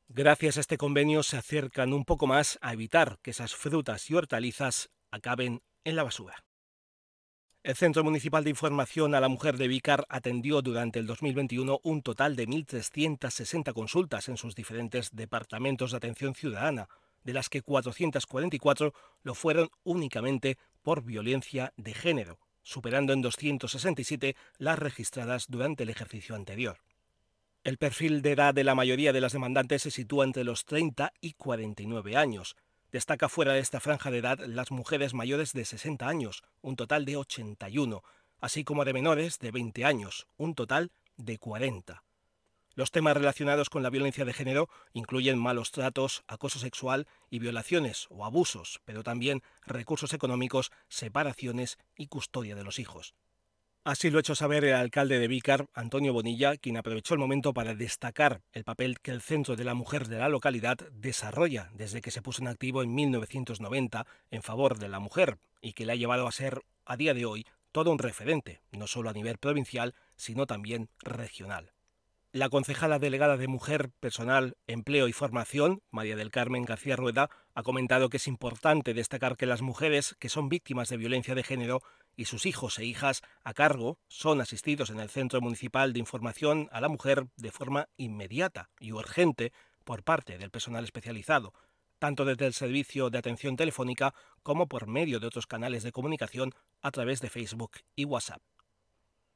Gracias 0.09 0.57
a 0.57 0.61
este 0.61 0.79
convenio 0.79 1.23
se 1.23 1.37
acercan 1.37 1.93
un 1.93 2.05
poco 2.05 2.27
más 2.27 2.59
a 2.63 2.73
evitar 2.73 3.19
que 3.23 3.33
esas 3.33 3.55
frutas 3.55 4.09
y 4.09 4.15
hortalizas 4.15 4.91
acaben 5.11 5.63
en 5.85 5.97
la 5.97 6.05
basura. 6.05 6.45
El 7.65 7.75
Centro 7.75 8.05
Municipal 8.05 8.45
de 8.45 8.51
Información 8.51 9.17
a 9.17 9.21
la 9.21 9.29
Mujer 9.29 9.57
de 9.57 9.67
Vícar 9.67 10.07
atendió 10.09 10.63
durante 10.63 11.01
el 11.01 11.07
2021 11.07 11.81
un 11.83 12.03
total 12.03 12.37
de 12.37 12.47
1.360 12.47 13.73
consultas 13.73 14.29
en 14.29 14.37
sus 14.37 14.55
diferentes 14.55 15.11
departamentos 15.17 15.91
de 15.91 15.97
atención 15.97 16.37
ciudadana, 16.37 16.89
de 17.25 17.33
las 17.33 17.49
que 17.49 17.63
444 17.63 18.95
lo 19.25 19.35
fueron 19.35 19.69
únicamente 19.83 20.59
por 20.83 21.03
violencia 21.03 21.73
de 21.77 21.93
género, 21.93 22.39
superando 22.67 23.13
en 23.13 23.23
267 23.23 24.35
las 24.59 24.79
registradas 24.79 25.47
durante 25.49 25.85
el 25.85 25.91
ejercicio 25.91 26.35
anterior. 26.35 26.79
El 27.63 27.79
perfil 27.79 28.23
de 28.23 28.33
edad 28.33 28.55
de 28.55 28.65
la 28.65 28.75
mayoría 28.75 29.13
de 29.13 29.21
las 29.21 29.33
demandantes 29.33 29.83
se 29.83 29.91
sitúa 29.91 30.25
entre 30.25 30.45
los 30.45 30.65
30 30.65 31.13
y 31.21 31.35
49 31.35 32.17
años, 32.17 32.57
Destaca 32.93 33.29
fuera 33.29 33.53
de 33.53 33.59
esta 33.61 33.79
franja 33.79 34.11
de 34.11 34.19
edad 34.19 34.39
las 34.47 34.71
mujeres 34.71 35.13
mayores 35.13 35.53
de 35.53 35.65
60 35.65 36.09
años, 36.09 36.43
un 36.63 36.77
total 36.77 37.05
de 37.05 37.17
81, 37.17 38.03
así 38.41 38.65
como 38.65 38.85
de 38.85 38.93
menores 38.93 39.39
de 39.39 39.51
20 39.51 39.85
años, 39.85 40.27
un 40.37 40.55
total 40.55 40.91
de 41.17 41.37
40. 41.37 42.03
Los 42.77 42.91
temas 42.91 43.17
relacionados 43.17 43.71
con 43.71 43.83
la 43.83 43.89
violencia 43.89 44.27
de 44.27 44.35
género 44.35 44.69
incluyen 44.93 45.39
malos 45.39 45.73
tratos, 45.73 46.25
acoso 46.29 46.59
sexual 46.59 47.07
y 47.31 47.39
violaciones 47.39 48.07
o 48.11 48.27
abusos, 48.27 48.83
pero 48.85 49.03
también 49.03 49.43
recursos 49.65 50.13
económicos, 50.13 50.71
separaciones 50.87 51.79
y 51.97 52.09
custodia 52.09 52.55
de 52.55 52.65
los 52.65 52.79
hijos. 52.79 53.15
Así 53.83 54.11
lo 54.11 54.19
ha 54.19 54.21
hecho 54.21 54.35
saber 54.35 54.63
el 54.67 54.75
alcalde 54.75 55.19
de 55.19 55.27
Vícar, 55.27 55.69
Antonio 55.73 56.13
Bonilla, 56.13 56.59
quien 56.59 56.77
aprovechó 56.77 57.15
el 57.15 57.21
momento 57.21 57.55
para 57.55 57.75
destacar 57.75 58.43
el 58.53 58.65
papel 58.65 59.01
que 59.01 59.13
el 59.13 59.23
Centro 59.23 59.57
de 59.57 59.65
la 59.65 59.73
Mujer 59.73 60.07
de 60.09 60.19
la 60.19 60.29
localidad 60.29 60.77
desarrolla 60.93 61.71
desde 61.73 62.03
que 62.03 62.11
se 62.11 62.21
puso 62.21 62.43
en 62.43 62.49
activo 62.49 62.83
en 62.83 62.95
1990 62.95 64.07
en 64.31 64.43
favor 64.43 64.79
de 64.79 64.89
la 64.89 64.99
mujer 64.99 65.39
y 65.63 65.73
que 65.73 65.87
le 65.87 65.93
ha 65.93 65.97
llevado 65.97 66.27
a 66.27 66.33
ser, 66.33 66.61
a 66.85 66.99
día 66.99 67.15
de 67.15 67.25
hoy, 67.25 67.47
todo 67.73 67.91
un 67.91 67.99
referente, 67.99 68.61
no 68.71 68.87
solo 68.87 69.09
a 69.09 69.15
nivel 69.15 69.39
provincial, 69.39 69.95
sino 70.17 70.47
también 70.47 70.91
regional. 70.99 71.73
La 72.37 72.51
concejala 72.51 72.99
delegada 72.99 73.39
de 73.39 73.49
Mujer, 73.49 73.89
Personal, 73.99 74.59
Empleo 74.67 75.09
y 75.09 75.15
Formación, 75.15 75.81
María 75.91 76.17
del 76.17 76.31
Carmen 76.31 76.67
García 76.67 76.95
Rueda, 76.95 77.31
ha 77.55 77.63
comentado 77.63 78.11
que 78.11 78.19
es 78.19 78.29
importante 78.29 78.93
destacar 78.93 79.39
que 79.39 79.47
las 79.47 79.63
mujeres 79.63 80.17
que 80.19 80.29
son 80.29 80.51
víctimas 80.51 80.91
de 80.91 80.99
violencia 80.99 81.35
de 81.35 81.43
género 81.43 81.81
y 82.15 82.27
sus 82.27 82.45
hijos 82.45 82.79
e 82.79 82.85
hijas 82.85 83.23
a 83.43 83.55
cargo 83.55 83.99
son 84.09 84.43
asistidos 84.43 84.91
en 84.91 85.01
el 85.01 85.09
Centro 85.09 85.41
Municipal 85.41 85.95
de 85.95 86.01
Información 86.01 86.69
a 86.73 86.83
la 86.83 86.91
Mujer 86.91 87.27
de 87.37 87.53
forma 87.53 87.89
inmediata 87.97 88.69
y 88.79 88.93
urgente 88.93 89.55
por 89.85 90.05
parte 90.05 90.37
del 90.37 90.51
personal 90.51 90.85
especializado, 90.85 91.55
tanto 91.99 92.27
desde 92.27 92.45
el 92.45 92.53
servicio 92.53 93.09
de 93.09 93.17
atención 93.17 93.57
telefónica 93.57 94.13
como 94.43 94.69
por 94.69 94.89
medio 94.89 95.21
de 95.21 95.29
otros 95.29 95.47
canales 95.47 95.85
de 95.85 95.93
comunicación 95.93 96.53
a 96.83 96.91
través 96.91 97.23
de 97.23 97.31
Facebook 97.31 97.79
y 97.95 98.05
WhatsApp. 98.05 98.43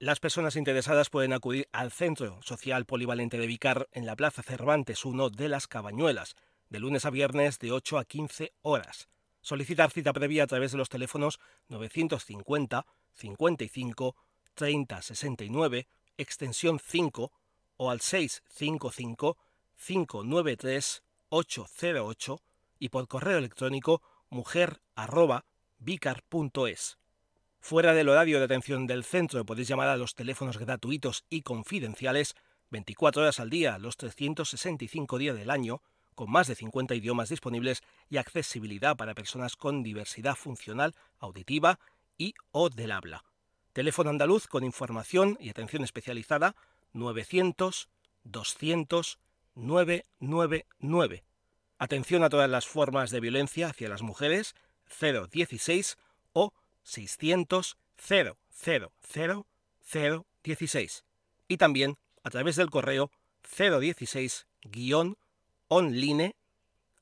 Las 0.00 0.19
personas 0.19 0.57
interesadas 0.57 1.09
pueden 1.11 1.33
acudir 1.35 1.69
al 1.73 1.92
Centro 1.92 2.40
Social 2.40 2.87
Polivalente 2.87 3.37
de 3.37 3.47
Vicar 3.47 3.87
en 3.92 4.07
la 4.07 4.16
Plaza 4.16 4.42
Cervantes 4.42 5.04
1 5.04 5.28
de 5.28 5.50
las 5.50 5.66
Cabañuelas, 5.66 6.37
de 6.71 6.78
lunes 6.78 7.04
a 7.04 7.11
viernes 7.11 7.59
de 7.59 7.71
8 7.71 7.99
a 7.99 8.07
15 8.07 8.54
horas. 8.62 9.11
Solicitar 9.42 9.90
cita 9.90 10.14
previa 10.14 10.45
a 10.45 10.47
través 10.47 10.73
de 10.73 10.78
los 10.78 10.88
teléfonos 10.88 11.38
950 11.69 12.87
55 13.12 14.16
30 14.54 15.02
69, 15.02 15.87
extensión 16.16 16.78
5 16.78 17.30
o 17.76 17.90
al 17.90 18.00
655 18.00 19.37
593 19.76 21.02
808 21.28 22.40
y 22.78 22.88
por 22.88 23.07
correo 23.07 23.37
electrónico 23.37 24.00
mujer@vicar.es. 24.30 27.00
Fuera 27.60 27.92
del 27.94 28.08
horario 28.08 28.38
de 28.38 28.46
atención 28.46 28.86
del 28.86 29.04
centro 29.04 29.44
podéis 29.44 29.68
llamar 29.68 29.88
a 29.88 29.96
los 29.96 30.14
teléfonos 30.14 30.58
gratuitos 30.58 31.24
y 31.28 31.42
confidenciales 31.42 32.34
24 32.70 33.22
horas 33.22 33.38
al 33.38 33.50
día, 33.50 33.78
los 33.78 33.96
365 33.96 35.18
días 35.18 35.36
del 35.36 35.50
año, 35.50 35.82
con 36.14 36.30
más 36.30 36.48
de 36.48 36.54
50 36.54 36.94
idiomas 36.94 37.28
disponibles 37.28 37.82
y 38.08 38.16
accesibilidad 38.16 38.96
para 38.96 39.14
personas 39.14 39.56
con 39.56 39.82
diversidad 39.82 40.36
funcional, 40.36 40.94
auditiva 41.18 41.78
y 42.16 42.34
o 42.50 42.70
del 42.70 42.92
habla. 42.92 43.24
Teléfono 43.72 44.10
andaluz 44.10 44.48
con 44.48 44.64
información 44.64 45.36
y 45.38 45.50
atención 45.50 45.84
especializada 45.84 46.56
900 46.92 47.88
200 48.24 49.18
999. 49.54 51.24
Atención 51.78 52.24
a 52.24 52.30
todas 52.30 52.50
las 52.50 52.66
formas 52.66 53.10
de 53.10 53.20
violencia 53.20 53.68
hacia 53.68 53.88
las 53.88 54.02
mujeres 54.02 54.54
016 54.98 55.96
o 55.96 56.09
600 56.82 57.76
000 58.08 58.37
016 60.42 61.04
y 61.49 61.56
también 61.56 61.96
a 62.22 62.30
través 62.30 62.54
del 62.56 62.70
correo 62.70 63.10
016-online 63.42 66.37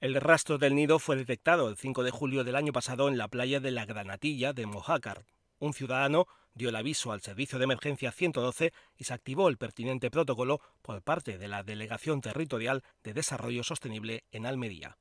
El 0.00 0.14
rastro 0.14 0.58
del 0.58 0.76
nido 0.76 1.00
fue 1.00 1.16
detectado 1.16 1.68
el 1.68 1.76
5 1.76 2.04
de 2.04 2.12
julio 2.12 2.44
del 2.44 2.54
año 2.54 2.72
pasado 2.72 3.08
en 3.08 3.18
la 3.18 3.26
playa 3.26 3.58
de 3.58 3.72
la 3.72 3.84
Granatilla 3.84 4.52
de 4.52 4.66
Mojácar. 4.66 5.24
Un 5.58 5.74
ciudadano 5.74 6.28
dio 6.54 6.68
el 6.68 6.76
aviso 6.76 7.10
al 7.10 7.20
Servicio 7.20 7.58
de 7.58 7.64
Emergencia 7.64 8.12
112 8.12 8.72
y 8.96 9.04
se 9.04 9.12
activó 9.12 9.48
el 9.48 9.58
pertinente 9.58 10.12
protocolo 10.12 10.60
por 10.82 11.02
parte 11.02 11.36
de 11.36 11.48
la 11.48 11.64
Delegación 11.64 12.20
Territorial 12.20 12.84
de 13.02 13.12
Desarrollo 13.12 13.64
Sostenible 13.64 14.22
en 14.30 14.46
Almería. 14.46 14.98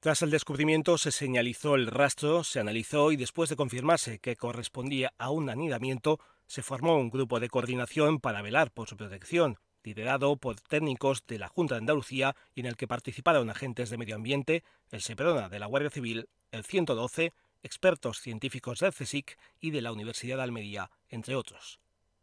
Tras 0.00 0.22
el 0.22 0.30
descubrimiento 0.30 0.96
se 0.96 1.12
señalizó 1.12 1.74
el 1.74 1.86
rastro, 1.86 2.42
se 2.42 2.58
analizó 2.58 3.12
y 3.12 3.16
después 3.16 3.50
de 3.50 3.56
confirmarse 3.56 4.18
que 4.18 4.34
correspondía 4.34 5.12
a 5.18 5.28
un 5.28 5.50
anidamiento, 5.50 6.18
se 6.46 6.62
formó 6.62 6.96
un 6.96 7.10
grupo 7.10 7.38
de 7.38 7.50
coordinación 7.50 8.18
para 8.18 8.40
velar 8.40 8.70
por 8.70 8.88
su 8.88 8.96
protección, 8.96 9.58
liderado 9.84 10.38
por 10.38 10.58
técnicos 10.58 11.26
de 11.26 11.38
la 11.38 11.48
Junta 11.48 11.74
de 11.74 11.80
Andalucía 11.80 12.34
y 12.54 12.60
en 12.60 12.66
el 12.66 12.76
que 12.76 12.88
participaron 12.88 13.50
agentes 13.50 13.90
de 13.90 13.98
medio 13.98 14.16
ambiente, 14.16 14.64
el 14.90 15.02
SEPRONA 15.02 15.50
de 15.50 15.58
la 15.58 15.66
Guardia 15.66 15.90
Civil, 15.90 16.30
el 16.50 16.64
112, 16.64 17.34
expertos 17.62 18.20
científicos 18.20 18.78
del 18.78 18.94
CSIC 18.94 19.36
y 19.60 19.70
de 19.70 19.82
la 19.82 19.92
Universidad 19.92 20.38
de 20.38 20.44
Almería, 20.44 20.90
entre 21.10 21.36
otros. 21.36 21.78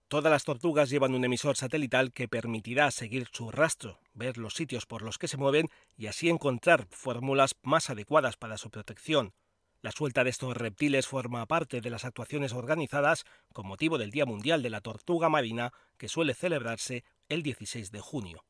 Todas 0.08 0.32
las 0.32 0.46
tortugas 0.46 0.90
llevan 0.90 1.14
un 1.14 1.26
emisor 1.26 1.58
satelital 1.58 2.14
que 2.14 2.30
permitirá 2.30 2.92
seguir 2.92 3.28
su 3.34 3.52
rastro, 3.52 4.00
ver 4.14 4.38
los 4.38 4.54
sitios 4.54 4.86
por 4.86 5.02
los 5.02 5.18
que 5.18 5.28
se 5.28 5.36
mueven 5.36 5.68
y 5.98 6.08
así 6.08 6.30
encontrar 6.30 6.88
fórmulas 6.90 7.56
más 7.62 7.90
adecuadas 7.90 8.38
para 8.38 8.58
su 8.58 8.70
protección. 8.70 9.34
La 9.82 9.92
suelta 9.92 10.24
de 10.24 10.30
estos 10.30 10.56
reptiles 10.56 11.08
forma 11.08 11.46
parte 11.46 11.82
de 11.82 11.90
las 11.90 12.06
actuaciones 12.06 12.54
organizadas 12.54 13.26
con 13.52 13.68
motivo 13.68 13.98
del 13.98 14.12
Día 14.12 14.26
Mundial 14.26 14.64
de 14.64 14.70
la 14.70 14.80
Tortuga 14.80 15.28
Marina, 15.28 15.74
que 15.98 16.08
suele 16.08 16.34
celebrarse 16.34 17.04
el 17.28 17.44
16 17.44 17.92
de 17.92 18.00
junio. 18.00 18.46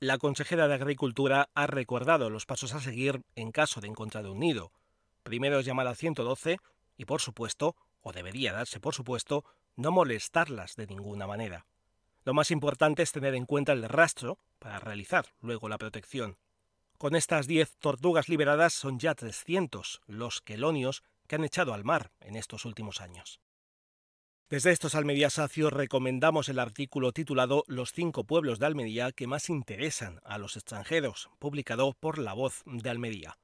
La 0.00 0.16
consejera 0.16 0.68
de 0.68 0.74
Agricultura 0.74 1.50
ha 1.54 1.66
recordado 1.66 2.30
los 2.30 2.46
pasos 2.46 2.72
a 2.72 2.80
seguir 2.80 3.20
en 3.36 3.52
caso 3.52 3.82
de 3.82 3.88
encontrar 3.88 4.26
un 4.26 4.40
nido. 4.40 4.72
Primero 5.22 5.58
es 5.58 5.66
llamar 5.66 5.86
al 5.86 5.96
112 5.96 6.56
y, 6.96 7.04
por 7.04 7.20
supuesto, 7.20 7.76
o 8.00 8.12
debería 8.12 8.54
darse 8.54 8.80
por 8.80 8.94
supuesto, 8.94 9.44
no 9.76 9.90
molestarlas 9.90 10.76
de 10.76 10.86
ninguna 10.86 11.26
manera. 11.26 11.66
Lo 12.24 12.34
más 12.34 12.50
importante 12.50 13.02
es 13.02 13.12
tener 13.12 13.34
en 13.34 13.46
cuenta 13.46 13.72
el 13.72 13.88
rastro 13.88 14.38
para 14.58 14.78
realizar 14.78 15.26
luego 15.40 15.68
la 15.68 15.78
protección. 15.78 16.38
Con 16.98 17.16
estas 17.16 17.46
10 17.46 17.76
tortugas 17.78 18.28
liberadas 18.28 18.72
son 18.72 18.98
ya 18.98 19.14
300 19.14 20.00
los 20.06 20.40
quelonios 20.40 21.02
que 21.26 21.36
han 21.36 21.44
echado 21.44 21.74
al 21.74 21.84
mar 21.84 22.12
en 22.20 22.36
estos 22.36 22.64
últimos 22.64 23.00
años. 23.00 23.40
Desde 24.48 24.70
estos 24.70 24.94
Almería 24.94 25.30
Sacio 25.30 25.70
recomendamos 25.70 26.48
el 26.48 26.58
artículo 26.58 27.12
titulado 27.12 27.64
Los 27.66 27.92
cinco 27.92 28.24
pueblos 28.24 28.58
de 28.58 28.66
Almería 28.66 29.10
que 29.10 29.26
más 29.26 29.48
interesan 29.48 30.20
a 30.22 30.38
los 30.38 30.56
extranjeros, 30.56 31.30
publicado 31.38 31.94
por 31.98 32.18
La 32.18 32.34
Voz 32.34 32.62
de 32.66 32.90
Almería. 32.90 33.36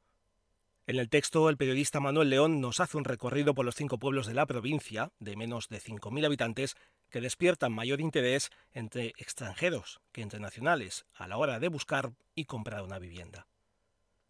En 0.91 0.99
el 0.99 1.09
texto, 1.09 1.49
el 1.49 1.57
periodista 1.57 2.01
Manuel 2.01 2.31
León 2.31 2.61
nos 2.61 2.81
hace 2.81 2.97
un 2.97 3.05
recorrido 3.05 3.55
por 3.55 3.65
los 3.65 3.77
cinco 3.77 3.99
pueblos 4.01 4.27
de 4.27 4.35
la 4.35 4.45
provincia, 4.45 5.13
de 5.21 5.37
menos 5.37 5.69
de 5.69 5.81
5.000 5.81 6.27
habitantes, 6.27 6.77
que 7.11 7.21
despiertan 7.21 7.73
mayor 7.73 8.01
interés 8.01 8.51
entre 8.73 9.13
extranjeros 9.17 10.01
que 10.11 10.23
entre 10.23 10.41
nacionales 10.41 11.07
a 11.15 11.29
la 11.29 11.37
hora 11.37 11.61
de 11.61 11.69
buscar 11.69 12.11
y 12.35 12.47
comprar 12.47 12.83
una 12.83 12.99
vivienda. 12.99 13.47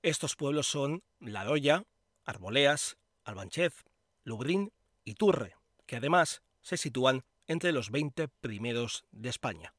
Estos 0.02 0.36
pueblos 0.36 0.66
son 0.66 1.02
Ladoya, 1.18 1.84
Arboleas, 2.26 2.98
Albanchez, 3.24 3.86
Lubrín 4.22 4.70
y 5.02 5.14
Turre, 5.14 5.54
que 5.86 5.96
además 5.96 6.42
se 6.60 6.76
sitúan 6.76 7.24
entre 7.46 7.72
los 7.72 7.90
20 7.90 8.28
primeros 8.28 9.06
de 9.12 9.30
España. 9.30 9.72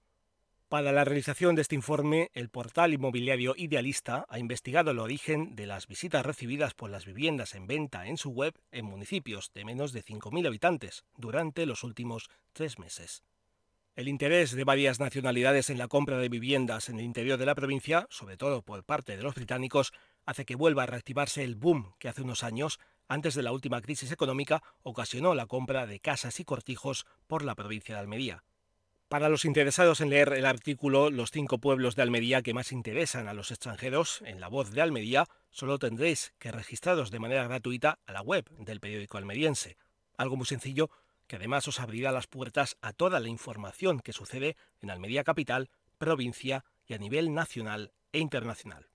Para 0.71 0.93
la 0.93 1.03
realización 1.03 1.55
de 1.55 1.63
este 1.63 1.75
informe, 1.75 2.31
el 2.33 2.47
portal 2.47 2.93
inmobiliario 2.93 3.55
Idealista 3.57 4.25
ha 4.29 4.39
investigado 4.39 4.91
el 4.91 4.99
origen 4.99 5.53
de 5.53 5.65
las 5.65 5.85
visitas 5.85 6.25
recibidas 6.25 6.73
por 6.75 6.89
las 6.89 7.05
viviendas 7.05 7.55
en 7.55 7.67
venta 7.67 8.07
en 8.07 8.15
su 8.15 8.29
web 8.29 8.53
en 8.71 8.85
municipios 8.85 9.51
de 9.53 9.65
menos 9.65 9.91
de 9.91 10.01
5.000 10.01 10.47
habitantes 10.47 11.03
durante 11.17 11.65
los 11.65 11.83
últimos 11.83 12.29
tres 12.53 12.79
meses. 12.79 13.25
El 13.97 14.07
interés 14.07 14.53
de 14.53 14.63
varias 14.63 15.01
nacionalidades 15.01 15.69
en 15.69 15.77
la 15.77 15.89
compra 15.89 16.19
de 16.19 16.29
viviendas 16.29 16.87
en 16.87 16.99
el 16.99 17.03
interior 17.03 17.37
de 17.37 17.47
la 17.47 17.55
provincia, 17.55 18.07
sobre 18.09 18.37
todo 18.37 18.61
por 18.61 18.85
parte 18.85 19.17
de 19.17 19.23
los 19.23 19.35
británicos, 19.35 19.91
hace 20.25 20.45
que 20.45 20.55
vuelva 20.55 20.83
a 20.83 20.85
reactivarse 20.85 21.43
el 21.43 21.55
boom 21.55 21.95
que 21.99 22.07
hace 22.07 22.21
unos 22.21 22.45
años, 22.45 22.79
antes 23.09 23.35
de 23.35 23.43
la 23.43 23.51
última 23.51 23.81
crisis 23.81 24.13
económica, 24.13 24.63
ocasionó 24.83 25.35
la 25.35 25.47
compra 25.47 25.85
de 25.85 25.99
casas 25.99 26.39
y 26.39 26.45
cortijos 26.45 27.05
por 27.27 27.43
la 27.43 27.55
provincia 27.55 27.95
de 27.95 27.99
Almería. 27.99 28.45
Para 29.11 29.27
los 29.27 29.43
interesados 29.43 29.99
en 29.99 30.09
leer 30.09 30.31
el 30.31 30.45
artículo 30.45 31.09
Los 31.09 31.31
cinco 31.31 31.57
pueblos 31.57 31.97
de 31.97 32.01
Almería 32.01 32.41
que 32.41 32.53
más 32.53 32.71
interesan 32.71 33.27
a 33.27 33.33
los 33.33 33.51
extranjeros, 33.51 34.21
en 34.25 34.39
la 34.39 34.47
voz 34.47 34.71
de 34.71 34.81
Almería, 34.81 35.27
solo 35.49 35.79
tendréis 35.79 36.33
que 36.39 36.49
registraros 36.49 37.11
de 37.11 37.19
manera 37.19 37.43
gratuita 37.43 37.99
a 38.05 38.13
la 38.13 38.21
web 38.21 38.49
del 38.51 38.79
periódico 38.79 39.17
almeriense. 39.17 39.75
Algo 40.15 40.37
muy 40.37 40.45
sencillo 40.45 40.89
que 41.27 41.35
además 41.35 41.67
os 41.67 41.81
abrirá 41.81 42.13
las 42.13 42.27
puertas 42.27 42.77
a 42.81 42.93
toda 42.93 43.19
la 43.19 43.27
información 43.27 43.99
que 43.99 44.13
sucede 44.13 44.55
en 44.79 44.89
Almería 44.89 45.25
Capital, 45.25 45.69
provincia 45.97 46.63
y 46.87 46.93
a 46.93 46.97
nivel 46.97 47.33
nacional 47.33 47.91
e 48.13 48.19
internacional. 48.19 48.87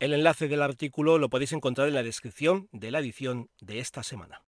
El 0.00 0.12
enlace 0.12 0.48
del 0.48 0.62
artículo 0.62 1.18
lo 1.18 1.30
podéis 1.30 1.52
encontrar 1.52 1.86
en 1.86 1.94
la 1.94 2.02
descripción 2.02 2.68
de 2.72 2.90
la 2.90 2.98
edición 2.98 3.48
de 3.60 3.78
esta 3.78 4.02
semana. 4.02 4.42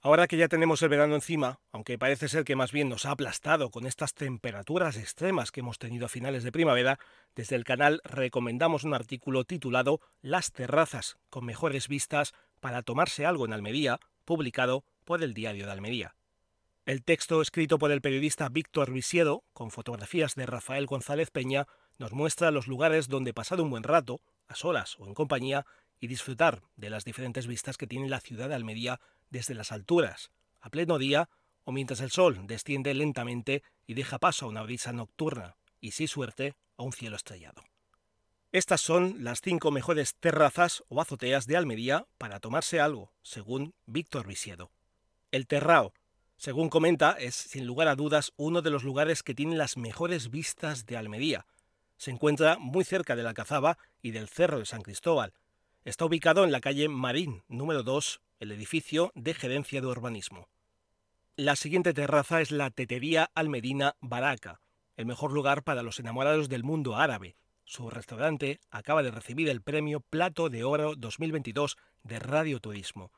Ahora 0.00 0.28
que 0.28 0.36
ya 0.36 0.46
tenemos 0.46 0.80
el 0.82 0.90
verano 0.90 1.16
encima, 1.16 1.58
aunque 1.72 1.98
parece 1.98 2.28
ser 2.28 2.44
que 2.44 2.54
más 2.54 2.70
bien 2.70 2.88
nos 2.88 3.04
ha 3.04 3.10
aplastado 3.10 3.70
con 3.70 3.84
estas 3.84 4.14
temperaturas 4.14 4.96
extremas 4.96 5.50
que 5.50 5.58
hemos 5.58 5.78
tenido 5.78 6.06
a 6.06 6.08
finales 6.08 6.44
de 6.44 6.52
primavera, 6.52 7.00
desde 7.34 7.56
el 7.56 7.64
canal 7.64 8.00
recomendamos 8.04 8.84
un 8.84 8.94
artículo 8.94 9.42
titulado 9.42 10.00
Las 10.22 10.52
terrazas 10.52 11.18
con 11.30 11.44
mejores 11.44 11.88
vistas 11.88 12.32
para 12.60 12.82
tomarse 12.82 13.26
algo 13.26 13.44
en 13.44 13.52
Almería, 13.52 13.98
publicado 14.24 14.84
por 15.04 15.24
el 15.24 15.34
Diario 15.34 15.66
de 15.66 15.72
Almería. 15.72 16.14
El 16.86 17.02
texto 17.02 17.42
escrito 17.42 17.78
por 17.78 17.90
el 17.90 18.00
periodista 18.00 18.48
Víctor 18.48 18.92
Visiedo, 18.92 19.42
con 19.52 19.72
fotografías 19.72 20.36
de 20.36 20.46
Rafael 20.46 20.86
González 20.86 21.32
Peña, 21.32 21.66
nos 21.98 22.12
muestra 22.12 22.52
los 22.52 22.68
lugares 22.68 23.08
donde 23.08 23.34
pasar 23.34 23.60
un 23.60 23.70
buen 23.70 23.82
rato, 23.82 24.20
a 24.46 24.54
solas 24.54 24.96
o 25.00 25.08
en 25.08 25.14
compañía, 25.14 25.66
y 26.00 26.06
disfrutar 26.06 26.62
de 26.76 26.90
las 26.90 27.04
diferentes 27.04 27.48
vistas 27.48 27.76
que 27.76 27.88
tiene 27.88 28.08
la 28.08 28.20
ciudad 28.20 28.48
de 28.48 28.54
Almería 28.54 29.00
desde 29.30 29.54
las 29.54 29.72
alturas, 29.72 30.30
a 30.60 30.70
pleno 30.70 30.98
día 30.98 31.28
o 31.64 31.72
mientras 31.72 32.00
el 32.00 32.10
sol 32.10 32.46
desciende 32.46 32.94
lentamente 32.94 33.62
y 33.86 33.94
deja 33.94 34.18
paso 34.18 34.46
a 34.46 34.48
una 34.48 34.62
brisa 34.62 34.92
nocturna 34.92 35.56
y, 35.80 35.90
si 35.90 36.06
suerte, 36.06 36.54
a 36.76 36.82
un 36.82 36.92
cielo 36.92 37.16
estrellado. 37.16 37.62
Estas 38.50 38.80
son 38.80 39.22
las 39.22 39.42
cinco 39.42 39.70
mejores 39.70 40.14
terrazas 40.14 40.82
o 40.88 41.02
azoteas 41.02 41.46
de 41.46 41.58
Almería 41.58 42.06
para 42.16 42.40
tomarse 42.40 42.80
algo, 42.80 43.12
según 43.22 43.74
Víctor 43.84 44.26
Visiedo. 44.26 44.70
El 45.30 45.46
Terrao, 45.46 45.92
según 46.38 46.70
comenta, 46.70 47.12
es 47.12 47.34
sin 47.34 47.66
lugar 47.66 47.88
a 47.88 47.96
dudas 47.96 48.32
uno 48.36 48.62
de 48.62 48.70
los 48.70 48.84
lugares 48.84 49.22
que 49.22 49.34
tiene 49.34 49.56
las 49.56 49.76
mejores 49.76 50.30
vistas 50.30 50.86
de 50.86 50.96
Almería. 50.96 51.44
Se 51.98 52.10
encuentra 52.10 52.56
muy 52.58 52.84
cerca 52.84 53.16
de 53.16 53.24
la 53.24 53.34
Cazaba 53.34 53.76
y 54.00 54.12
del 54.12 54.28
Cerro 54.28 54.60
de 54.60 54.64
San 54.64 54.80
Cristóbal. 54.80 55.34
Está 55.84 56.06
ubicado 56.06 56.44
en 56.44 56.52
la 56.52 56.60
calle 56.60 56.88
Marín, 56.88 57.42
número 57.48 57.82
2, 57.82 58.22
el 58.40 58.52
edificio 58.52 59.12
de 59.14 59.34
gerencia 59.34 59.80
de 59.80 59.86
urbanismo. 59.86 60.48
La 61.36 61.56
siguiente 61.56 61.94
terraza 61.94 62.40
es 62.40 62.50
la 62.50 62.70
Tetería 62.70 63.30
Almedina 63.34 63.96
Baraca, 64.00 64.60
el 64.96 65.06
mejor 65.06 65.32
lugar 65.32 65.62
para 65.62 65.82
los 65.82 66.00
enamorados 66.00 66.48
del 66.48 66.64
mundo 66.64 66.96
árabe. 66.96 67.36
Su 67.64 67.90
restaurante 67.90 68.60
acaba 68.70 69.02
de 69.02 69.10
recibir 69.10 69.48
el 69.48 69.62
premio 69.62 70.00
Plato 70.00 70.48
de 70.48 70.64
Oro 70.64 70.94
2022 70.96 71.76
de 72.02 72.18
Radio 72.18 72.60
Turismo. 72.60 73.12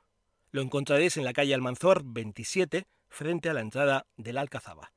Lo 0.51 0.61
encontraréis 0.61 1.17
en 1.17 1.25
la 1.25 1.33
calle 1.33 1.55
Almanzor 1.55 2.03
27, 2.05 2.87
frente 3.09 3.49
a 3.49 3.55
la 3.55 3.61
entrada 3.61 4.07
del 4.17 4.39
Alcazaba. 4.39 4.93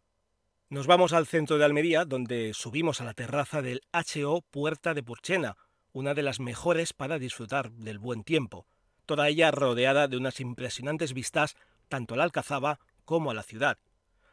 Nos 0.70 0.88
vamos 0.88 1.14
al 1.14 1.28
centro 1.28 1.58
de 1.58 1.66
Almería, 1.66 2.04
donde 2.04 2.54
subimos 2.54 3.00
a 3.00 3.06
la 3.06 3.14
terraza 3.14 3.62
del 3.62 3.82
HO 3.94 4.42
Puerta 4.42 4.94
de 4.94 5.04
Purchena, 5.04 5.56
una 5.92 6.14
de 6.16 6.24
las 6.24 6.40
mejores 6.40 6.94
para 6.94 7.20
disfrutar 7.20 7.72
del 7.72 8.00
buen 8.00 8.24
tiempo 8.24 8.66
toda 9.06 9.28
ella 9.30 9.52
rodeada 9.52 10.08
de 10.08 10.18
unas 10.18 10.40
impresionantes 10.40 11.14
vistas 11.14 11.56
tanto 11.90 12.14
al 12.14 12.22
Alcazaba 12.22 12.80
como 13.06 13.32
a 13.32 13.34
la 13.34 13.44
ciudad. 13.44 13.78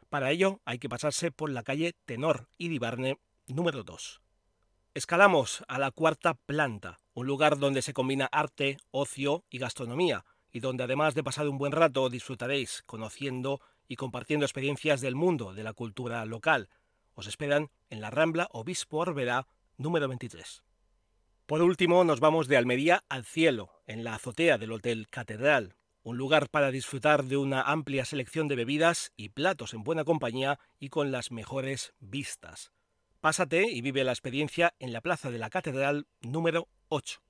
Para 0.09 0.31
ello 0.31 0.59
hay 0.65 0.79
que 0.79 0.89
pasarse 0.89 1.31
por 1.31 1.49
la 1.49 1.63
calle 1.63 1.95
Tenor 2.05 2.49
y 2.57 2.69
Dibarne 2.69 3.19
número 3.47 3.83
2. 3.83 4.21
Escalamos 4.93 5.63
a 5.67 5.79
la 5.79 5.91
cuarta 5.91 6.33
planta, 6.33 6.99
un 7.13 7.27
lugar 7.27 7.57
donde 7.57 7.81
se 7.81 7.93
combina 7.93 8.27
arte, 8.31 8.77
ocio 8.91 9.45
y 9.49 9.57
gastronomía, 9.57 10.25
y 10.51 10.59
donde 10.59 10.83
además 10.83 11.15
de 11.15 11.23
pasar 11.23 11.47
un 11.47 11.57
buen 11.57 11.71
rato 11.71 12.09
disfrutaréis 12.09 12.83
conociendo 12.85 13.61
y 13.87 13.95
compartiendo 13.95 14.45
experiencias 14.45 14.99
del 14.99 15.15
mundo 15.15 15.53
de 15.53 15.63
la 15.63 15.73
cultura 15.73 16.25
local. 16.25 16.69
Os 17.13 17.27
esperan 17.27 17.69
en 17.89 18.01
la 18.01 18.09
Rambla 18.09 18.49
Obispo 18.51 18.97
Orbera 18.97 19.47
número 19.77 20.07
23. 20.07 20.63
Por 21.51 21.63
último, 21.63 22.05
nos 22.05 22.21
vamos 22.21 22.47
de 22.47 22.55
Almería 22.55 23.03
al 23.09 23.25
cielo, 23.25 23.71
en 23.85 24.05
la 24.05 24.15
azotea 24.15 24.57
del 24.57 24.71
Hotel 24.71 25.09
Catedral, 25.09 25.75
un 26.01 26.15
lugar 26.15 26.47
para 26.47 26.71
disfrutar 26.71 27.25
de 27.25 27.35
una 27.35 27.61
amplia 27.63 28.05
selección 28.05 28.47
de 28.47 28.55
bebidas 28.55 29.11
y 29.17 29.27
platos 29.27 29.73
en 29.73 29.83
buena 29.83 30.05
compañía 30.05 30.59
y 30.79 30.87
con 30.87 31.11
las 31.11 31.29
mejores 31.29 31.93
vistas. 31.99 32.71
Pásate 33.19 33.69
y 33.69 33.81
vive 33.81 34.05
la 34.05 34.13
experiencia 34.13 34.75
en 34.79 34.93
la 34.93 35.01
Plaza 35.01 35.29
de 35.29 35.39
la 35.39 35.49
Catedral 35.49 36.07
número 36.21 36.69
8. 36.87 37.21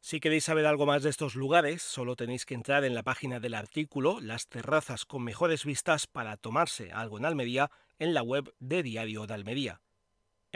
Si 0.00 0.18
queréis 0.18 0.42
saber 0.42 0.66
algo 0.66 0.84
más 0.84 1.04
de 1.04 1.10
estos 1.10 1.36
lugares, 1.36 1.82
solo 1.82 2.16
tenéis 2.16 2.46
que 2.46 2.54
entrar 2.54 2.82
en 2.82 2.96
la 2.96 3.04
página 3.04 3.38
del 3.38 3.54
artículo 3.54 4.18
Las 4.20 4.48
terrazas 4.48 5.04
con 5.04 5.22
mejores 5.22 5.64
vistas 5.64 6.08
para 6.08 6.36
tomarse 6.36 6.90
algo 6.90 7.16
en 7.16 7.26
Almería 7.26 7.70
en 8.00 8.12
la 8.12 8.24
web 8.24 8.52
de 8.58 8.82
Diario 8.82 9.24
de 9.28 9.34
Almería. 9.34 9.82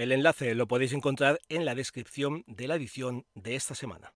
El 0.01 0.13
enlace 0.13 0.55
lo 0.55 0.67
podéis 0.67 0.95
encontrar 0.95 1.43
en 1.51 1.67
la 1.67 1.75
descripción 1.75 2.43
de 2.47 2.67
la 2.67 2.77
edición 2.77 3.27
de 3.35 3.55
esta 3.55 3.75
semana. 3.75 4.15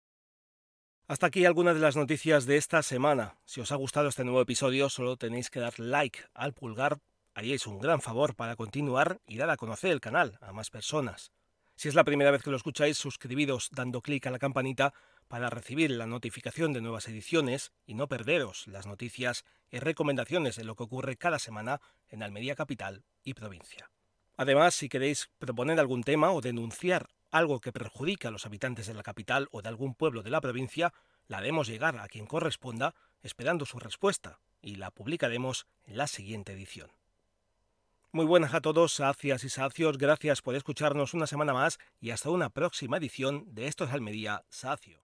Hasta 1.09 1.27
aquí 1.27 1.45
algunas 1.45 1.75
de 1.75 1.83
las 1.83 1.95
noticias 1.95 2.47
de 2.47 2.57
esta 2.57 2.83
semana. 2.83 3.37
Si 3.45 3.61
os 3.61 3.71
ha 3.71 3.77
gustado 3.77 4.09
este 4.09 4.25
nuevo 4.25 4.41
episodio, 4.41 4.89
solo 4.89 5.19
tenéis 5.19 5.51
que 5.51 5.61
dar 5.61 5.79
like 5.79 6.21
al 6.33 6.55
pulgar, 6.55 7.01
haríais 7.35 7.67
un 7.67 7.81
gran 7.81 8.01
favor 8.01 8.35
para 8.35 8.57
continuar 8.57 9.21
y 9.27 9.37
dar 9.37 9.51
a 9.51 9.59
conocer 9.59 9.91
el 9.91 10.01
canal 10.01 10.39
a 10.41 10.55
más 10.55 10.71
personas. 10.71 11.33
Si 11.77 11.89
es 11.89 11.95
la 11.95 12.05
primera 12.05 12.31
vez 12.31 12.43
que 12.43 12.51
lo 12.51 12.57
escucháis, 12.57 12.97
suscribiros 12.97 13.69
dando 13.71 14.01
clic 14.01 14.27
a 14.27 14.31
la 14.31 14.39
campanita 14.39 14.95
para 15.29 15.51
recibir 15.51 15.91
la 15.91 16.07
notificación 16.07 16.73
de 16.73 16.81
nuevas 16.81 17.09
ediciones 17.09 17.73
y 17.85 17.93
no 17.93 18.09
perderos 18.09 18.67
las 18.69 18.87
noticias 18.87 19.45
y 19.71 19.81
recomendaciones 19.81 20.57
de 20.57 20.65
lo 20.65 20.77
que 20.77 20.85
ocurre 20.85 21.19
cada 21.19 21.39
semana 21.39 21.83
en 22.09 22.23
Almería 22.23 22.55
Capital 22.55 23.05
y 23.23 23.35
provincia. 23.35 23.91
Además, 24.37 24.75
si 24.75 24.89
queréis 24.89 25.31
proponer 25.39 25.79
algún 25.79 26.03
tema 26.03 26.33
o 26.33 26.41
denunciar 26.41 27.09
algo 27.31 27.61
que 27.61 27.73
perjudica 27.73 28.29
a 28.29 28.31
los 28.31 28.47
habitantes 28.47 28.87
de 28.87 28.95
la 28.95 29.03
capital 29.03 29.49
o 29.51 29.63
de 29.63 29.69
algún 29.69 29.95
pueblo 29.95 30.23
de 30.23 30.31
la 30.31 30.41
provincia, 30.41 30.93
la 31.27 31.39
haremos 31.39 31.69
llegar 31.69 31.99
a 31.99 32.09
quien 32.09 32.27
corresponda 32.27 32.95
esperando 33.23 33.67
su 33.67 33.79
respuesta 33.79 34.41
y 34.61 34.77
la 34.77 34.91
publicaremos 34.91 35.67
en 35.85 35.97
la 35.97 36.07
siguiente 36.07 36.53
edición. 36.53 36.91
Muy 38.13 38.27
buenas 38.27 38.55
a 38.55 38.61
todos, 38.61 38.93
sacias 38.93 39.43
y 39.43 39.49
sacios, 39.49 39.99
gracias 39.99 40.43
por 40.43 40.55
escucharnos 40.55 41.15
una 41.15 41.27
semana 41.27 41.53
más 41.53 41.79
y 42.01 42.11
hasta 42.11 42.31
una 42.31 42.51
próxima 42.51 42.99
edición 42.99 43.53
de 43.53 43.67
Esto 43.67 43.85
es 43.85 43.93
Almería 43.93 44.45
Sacio. 44.49 45.04